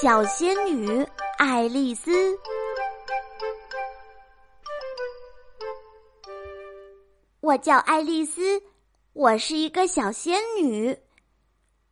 [0.00, 1.06] 小仙女
[1.36, 2.10] 爱丽丝。
[7.40, 8.62] 我叫爱丽丝，
[9.12, 10.96] 我是一个小仙女。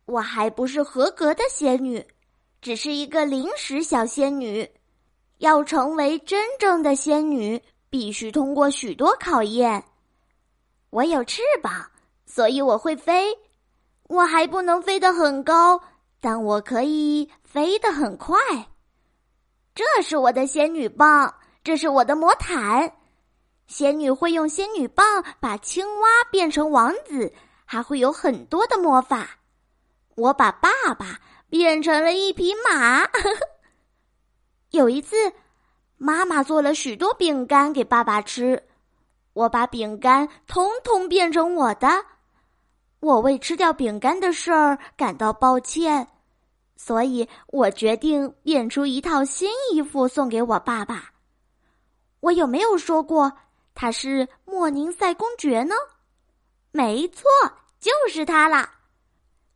[0.05, 2.03] 我还不是合格的仙女，
[2.61, 4.67] 只是一个临时小仙女。
[5.37, 9.83] 要成为真正的仙女，必须通过许多考验。
[10.89, 11.91] 我有翅膀，
[12.25, 13.37] 所以我会飞。
[14.07, 15.79] 我还不能飞得很高。
[16.21, 18.37] 但我可以飞得很快。
[19.75, 22.93] 这是我的仙女棒，这是我的魔毯。
[23.67, 27.31] 仙女会用仙女棒把青蛙变成王子，
[27.65, 29.29] 还会有很多的魔法。
[30.15, 33.07] 我把爸爸变成了一匹马。
[34.71, 35.15] 有一次，
[35.97, 38.61] 妈妈做了许多饼干给爸爸吃，
[39.33, 41.87] 我把饼干统统变成我的。
[42.99, 46.07] 我为吃掉饼干的事儿感到抱歉，
[46.75, 51.11] 所以我决定变出一套新衣服送给我爸爸。
[52.19, 53.31] 我有没有说过
[53.73, 55.73] 他是莫宁塞公爵呢？
[56.71, 57.23] 没错，
[57.79, 58.69] 就是他啦！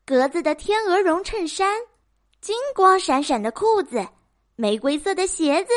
[0.06, 1.82] 格子的天鹅绒衬衫，
[2.40, 4.08] 金光闪闪的裤子，
[4.56, 5.74] 玫瑰色的鞋子，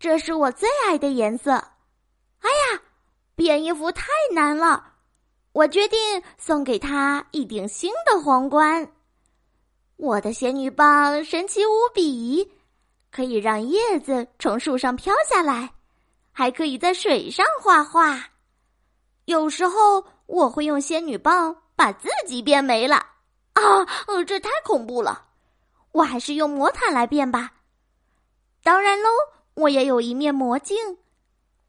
[0.00, 1.52] 这是我最爱的颜色。
[1.52, 2.82] 哎呀，
[3.36, 4.93] 变衣服太难了！
[5.54, 5.98] 我决定
[6.36, 8.90] 送给他一顶新的皇冠。
[9.94, 12.50] 我的仙女棒神奇无比，
[13.12, 15.72] 可以让叶子从树上飘下来，
[16.32, 18.20] 还可以在水上画画。
[19.26, 22.96] 有时候我会用仙女棒把自己变没了
[23.52, 23.62] 啊！
[24.08, 25.24] 呃，这太恐怖了。
[25.92, 27.52] 我还是用魔毯来变吧。
[28.64, 29.08] 当然喽，
[29.54, 30.98] 我也有一面魔镜。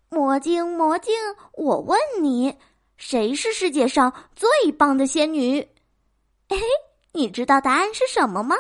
[0.10, 1.14] 魔镜，魔镜，
[1.54, 2.58] 我问你。
[2.98, 5.60] 谁是世界上最棒的仙女？
[6.48, 6.62] 嘿哎，
[7.12, 8.56] 你知道答案是什么吗？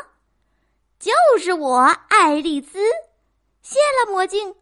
[0.99, 2.79] 就是我，爱丽丝。
[3.61, 4.55] 谢了，魔镜。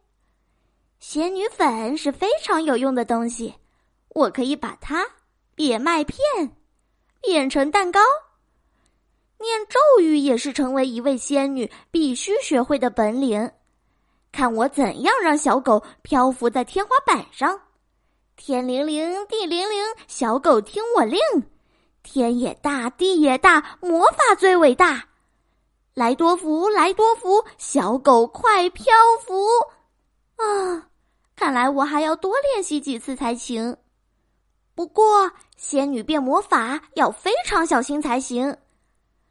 [0.99, 3.53] 仙女粉是非常有用的东西，
[4.09, 5.05] 我可以把它
[5.55, 6.19] 变麦片，
[7.21, 7.99] 变成蛋糕。
[9.39, 13.51] 念咒语也是成为一位仙女必须学会的本领。
[14.31, 17.59] 看我怎样让小狗漂浮在天花板上。
[18.35, 21.19] 天灵灵，地灵灵，小狗听我令。
[22.01, 25.05] 天也大，地也大，魔法最伟大。
[25.93, 28.85] 来多福，来多福，小狗快漂
[29.25, 29.45] 浮。
[30.35, 30.89] 啊，
[31.35, 33.77] 看来我还要多练习几次才行。
[34.75, 38.57] 不过，仙女变魔法要非常小心才行。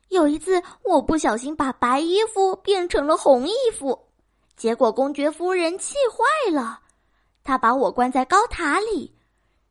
[0.09, 3.99] 有一次，我不小心把白衣服变成了红衣服，
[4.57, 6.79] 结果公爵夫人气坏了。
[7.45, 9.15] 他把我关在高塔里，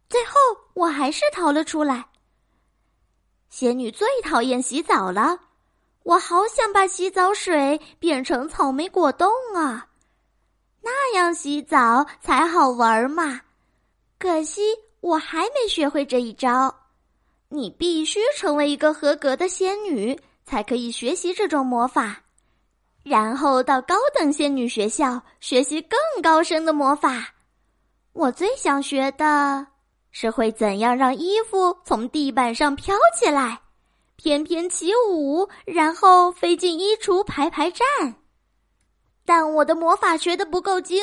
[0.09, 0.33] 最后
[0.73, 2.05] 我还是逃了出来。
[3.49, 5.39] 仙女最讨厌洗澡了，
[6.03, 9.87] 我好想把洗澡水变成草莓果冻啊，
[10.81, 13.41] 那样洗澡才好玩嘛。
[14.17, 14.61] 可惜
[14.99, 16.73] 我还没学会这一招。
[17.49, 22.23] 你必须成为一个合格的仙女，才可以学习这种魔法，
[23.03, 27.33] 然后到高等仙女学校学习更高深的魔法。
[28.13, 29.65] 我最想学的
[30.11, 33.61] 是会怎样让衣服从地板上飘起来，
[34.15, 37.87] 翩翩起舞，然后飞进衣橱排排站。
[39.25, 41.01] 但我的魔法学的不够精，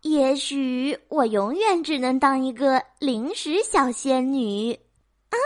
[0.00, 4.72] 也许我永远只能当一个临时小仙女。
[5.30, 5.36] 啊，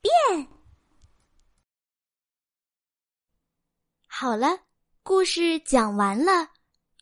[0.00, 0.46] 变！
[4.06, 4.60] 好了，
[5.02, 6.48] 故事讲完了，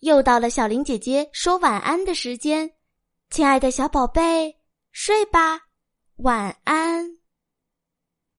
[0.00, 2.72] 又到了小林姐姐说晚安的时间。
[3.28, 4.60] 亲爱的小宝贝，
[4.92, 5.69] 睡吧，
[6.16, 7.25] 晚安。